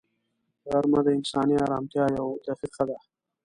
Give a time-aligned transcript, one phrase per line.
[0.71, 2.97] غرمه د انساني ارامتیا یوه دقیقه ده